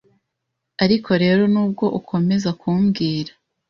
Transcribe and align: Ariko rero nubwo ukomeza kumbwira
Ariko 0.83 1.11
rero 1.23 1.41
nubwo 1.53 1.85
ukomeza 1.99 2.49
kumbwira 2.61 3.31